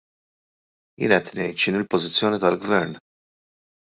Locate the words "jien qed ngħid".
1.01-1.51